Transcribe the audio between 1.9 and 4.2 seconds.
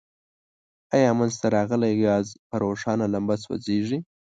ګاز په روښانه لمبه سوځیږي؟